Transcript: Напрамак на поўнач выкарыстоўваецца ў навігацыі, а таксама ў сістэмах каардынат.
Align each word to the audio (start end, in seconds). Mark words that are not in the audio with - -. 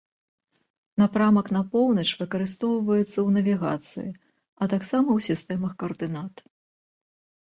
Напрамак 1.01 1.47
на 1.55 1.61
поўнач 1.75 2.07
выкарыстоўваецца 2.23 3.05
ў 3.09 3.29
навігацыі, 3.37 4.09
а 4.61 4.63
таксама 4.75 5.07
ў 5.13 5.19
сістэмах 5.33 5.71
каардынат. 5.85 6.35